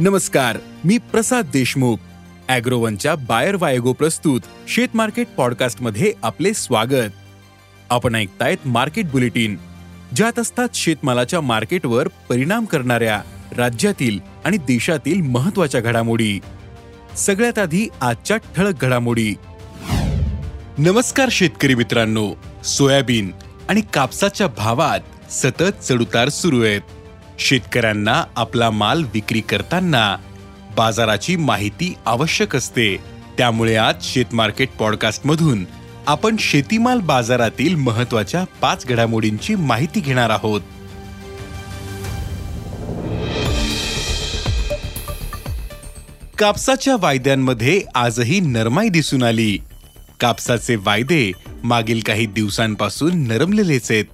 [0.00, 1.96] नमस्कार मी प्रसाद देशमुख.
[2.48, 7.10] अॅग्रोवनच्या बायर वायगो प्रस्तुत शेत मार्केट पॉडकास्टमध्ये आपले स्वागत.
[7.90, 9.56] आपण ऐकतायत मार्केट बुलेटिन.
[10.16, 13.22] ज्यात असतात शेतमालाच्या मार्केटवर परिणाम करणाऱ्या
[13.56, 16.40] राज्यातील आणि देशातील महत्त्वाच्या घडामोडी.
[17.16, 19.34] सगळ्यात आधी आजच्या ठळक घडामोडी.
[20.78, 22.32] नमस्कार शेतकरी मित्रांनो
[22.64, 23.32] सोयाबीन
[23.68, 26.80] आणि कापसाच्या भावात सतत चढउतार सुरू आहेत.
[27.38, 30.16] शेतकऱ्यांना आपला माल विक्री करताना
[30.76, 32.96] बाजाराची माहिती आवश्यक असते.
[33.38, 35.64] त्यामुळे आज शेतमार्केट पॉडकास्टमधून
[36.06, 40.60] आपण शेतीमाल बाजारातील महत्त्वाच्या पाच घडामोडींची माहिती घेणार आहोत.
[46.38, 49.58] कापसाच्या वायद्यांमध्ये आजही नरमाई दिसून आली.
[50.20, 51.32] कापसाचे वायदे
[51.64, 54.04] मागील काही दिवसांपासून नरमलेलेच आहेत.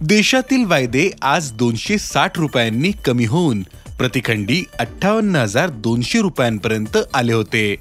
[0.00, 3.62] देशातील वायदे आज दोनशे साठ रुपयांनी कमी होऊन
[3.98, 7.76] प्रतिखंडी अठ्ठावन्न हजार दोनशे रुपयांपर्यंत आले होते.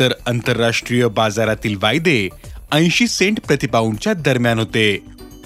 [0.00, 2.28] तर आंतरराष्ट्रीय बाजारातील वायदे
[2.72, 4.98] ऐंशी सेंट प्रतिपाऊंडच्या दरम्यान होते.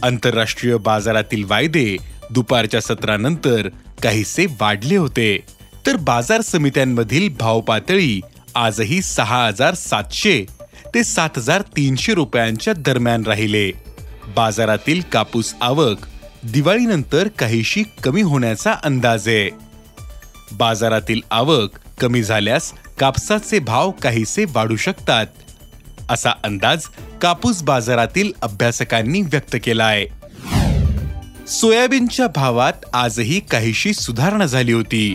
[0.03, 1.97] आंतरराष्ट्रीय बाजारातील वायदे
[2.31, 3.69] दुपारच्या सत्रानंतर
[4.03, 5.39] काहीसे वाढले होते.
[5.87, 8.21] तर बाजार समित्यांमधील भाव पातळी
[8.55, 10.45] आजही सहा हजार सातशे
[10.95, 13.71] ते सात हजार तीनशे रुपयांच्या दरम्यान राहिले.
[14.39, 16.07] बाजारातील कापूस आवक
[16.43, 19.51] दिवाळीनंतर काहीशी कमी होण्याचा अंदाज आहे.
[20.53, 25.27] बाजारातील आवक कमी झाल्यास कापसाचे भाव काहीसे वाढू शकतात.
[26.11, 26.85] असा अंदाज
[27.23, 30.07] कापूस बाजारातील अभ्यासकांनी व्यक्त केला आहे
[31.49, 35.15] सोयाबीनच्या भावात आजही काहीशी सुधारणा झाली होती.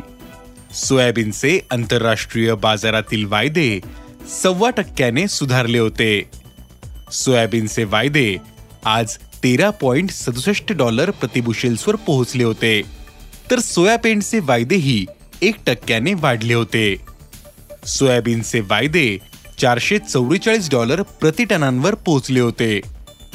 [0.73, 3.79] सोयाबीनचे आंतरराष्ट्रीय बाजारातील वायदे
[4.43, 6.23] सव्वा टक्क्याने सुधारले होते.
[7.11, 8.52] सोयाबीनचे वायदे
[8.85, 12.81] आज तेरा पॉइंट सदुसष्ट डॉलर प्रतिबुशेल्सवर पोहोचले होते.
[13.51, 15.05] तर सोयाबीनचे वायदेही
[15.41, 16.95] एक टक्क्याने वाढले होते.
[17.85, 19.17] सोयाबीनचे वायदे
[19.61, 22.81] चारशे चौवेचाळीस डॉलर प्रतिटनांवर पोहोचले होते.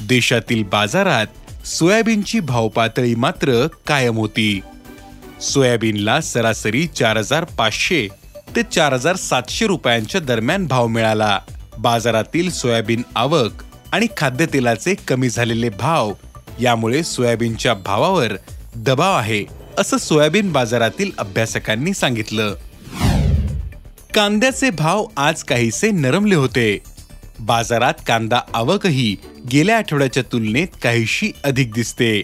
[0.08, 1.26] देशातील बाजारात
[1.66, 4.60] सोयाबीनची भावपातळी मात्र कायम होती.
[5.40, 8.08] सोयाबीनला सरासरी चार हजार पाचशे
[8.56, 11.38] ते चार हजार सातशे रुपयांच्या दरम्यान भाव मिळाला.
[11.78, 13.62] बाजारातील सोयाबीन आवक
[13.92, 16.12] आणि खाद्यतेलाचे कमी झालेले भाव.
[16.60, 18.32] यामुळे सोयाबीनच्या भावावर
[18.76, 19.44] दबाव आहे
[19.78, 22.54] असं सोयाबीन बाजारातील अभ्यासकांनी सांगितलं.
[24.14, 26.78] कांद्याचे भाव आज काहीसे नरमले होते.
[27.40, 29.16] बाजारात कांदा आवकही
[29.52, 32.22] गेल्या आठवड्याच्या तुलनेत काहीशी अधिक दिसते.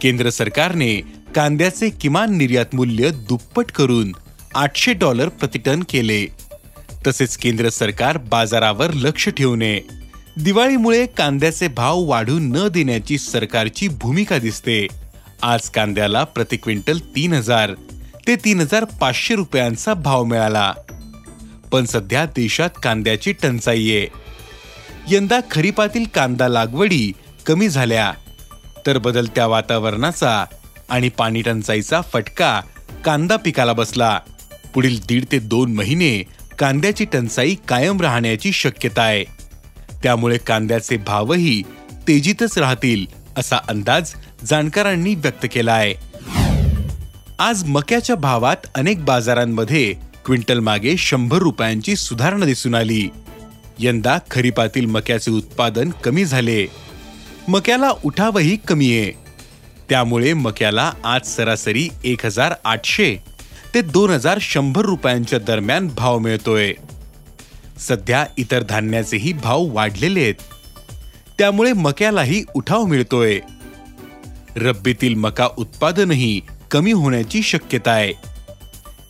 [0.00, 0.96] केंद्र सरकारने
[1.34, 4.12] कांद्याचे किमान निर्यात मूल्य दुप्पट करून
[4.54, 6.26] आठशे डॉलर प्रतिटन केले.
[7.06, 9.80] तसेच केंद्र सरकार बाजारावर लक्ष ठेवणे
[10.44, 14.86] दिवाळीमुळे कांद्याचे भाव वाढू न देण्याची सरकारची भूमिका दिसते.
[15.42, 17.70] आज कांद्याला प्रति क्विंटल तीन हजार.
[18.26, 20.74] ते तीन हजार पाचशे रुपयांचा भाव मिळाला.
[21.72, 24.06] पण सध्या देशात कांद्याची टंचाई आहे.
[25.10, 27.12] यंदा खरीपातील कांदा लागवडी
[27.46, 28.12] कमी झाल्या.
[28.86, 30.44] तर बदलत्या वातावरणाचा
[30.88, 32.60] आणि पाणी टंचाईचा फटका
[33.04, 34.20] कांदा पिकाला बसला.
[34.74, 36.22] पुढील दीड ते दोन महिने
[36.58, 39.37] कांद्याची टंचाई कायम राहण्याची शक्यता आहे.
[40.02, 41.62] त्यामुळे कांद्याचे भावही
[42.08, 44.14] तेजीतच राहतील असा अंदाज
[44.44, 45.94] जाणकारांनी व्यक्त केला आहे
[47.38, 49.94] आज मक्याच्या भावात अनेक बाजारांमध्ये
[50.24, 53.08] क्विंटल मागे शंभर रुपयांची सुधारणा दिसून आली.
[53.78, 56.66] यंदा खरीपातील मक्याचे उत्पादन कमी झाले.
[57.48, 59.12] मक्याला उठावही कमी आहे
[59.88, 63.16] त्यामुळे मक्याला आज सरासरी एक हजार आठशे
[63.74, 66.72] ते दोन हजार शंभर रुपयांच्या दरम्यान भाव मिळतोय.
[67.78, 70.34] सध्या इतर धान्याचेही भाव वाढलेले आहेत.
[71.38, 73.40] त्यामुळे मक्यालाही उठाव मिळतोय.
[74.56, 76.40] रब्बीतील मका उत्पादनही
[76.70, 78.12] कमी होण्याची शक्यता आहे.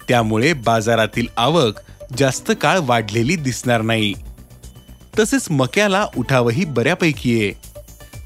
[0.08, 1.80] त्यामुळे बाजारातील आवक
[2.18, 4.14] जास्त काळ वाढलेली दिसणार नाही.
[5.18, 7.52] तसेच मक्याला उठावही बऱ्यापैकी आहे.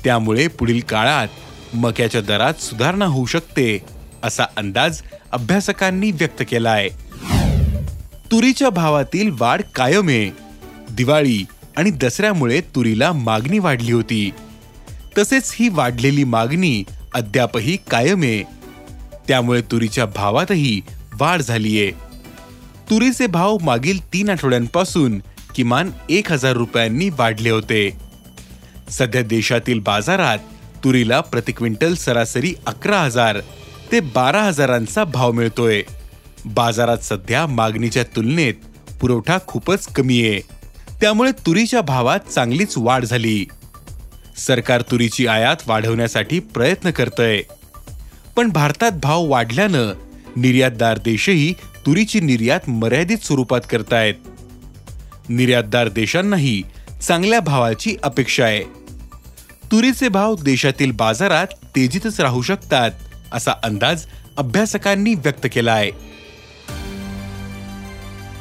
[0.04, 1.28] त्यामुळे पुढील काळात
[1.74, 3.84] मक्याच्या दरात सुधारणा होऊ शकते
[4.22, 5.02] असा अंदाज
[5.32, 7.01] अभ्यासकांनी व्यक्त केला आहे
[8.32, 10.30] तुरीच्या भावातील वाढ कायम आहे
[10.90, 11.44] दिवाळी
[11.76, 14.30] आणि दसऱ्यामुळे तुरीला मागणी वाढली होती.
[15.18, 16.84] तसेच ही वाढलेली मागणी
[17.14, 18.42] अद्यापही कायम आहे
[19.28, 20.80] त्यामुळे तुरीच्या भावातही
[21.20, 21.90] वाढ झालीये.
[22.90, 25.18] तुरीचे भाव मागील तीन आठवड्यांपासून
[25.54, 27.98] किमान एक हजार रुपयांनी वाढले होते.
[28.90, 30.38] सध्या देशातील बाजारात
[30.84, 33.40] तुरीला प्रति क्विंटल सरासरी अकरा हजार
[33.92, 35.82] ते बारा हजारांचा भाव मिळतोय.
[36.44, 38.54] बाजारात सध्या मागणीच्या तुलनेत
[39.00, 40.40] पुरवठा खूपच कमी आहे.
[41.00, 43.46] त्यामुळे तुरीच्या भावात चांगलीच वाढ झाली.
[44.36, 47.40] सरकार तुरीची आयात वाढवण्यासाठी प्रयत्न करतय.
[48.36, 49.94] पण भारतात भाव वाढल्यानं
[50.36, 51.52] निर्यातदार देशही
[51.86, 54.14] तुरीची निर्यात मर्यादित स्वरूपात करतायत.
[55.28, 56.62] निर्यातदार देशांनाही
[57.02, 58.62] चांगल्या भावाची अपेक्षा आहे.
[59.72, 61.46] तुरीचे भाव देशातील बाजारात
[61.76, 62.90] तेजीतच राहू शकतात
[63.32, 64.06] असा अंदाज
[64.36, 65.90] अभ्यासकांनी व्यक्त केला आहे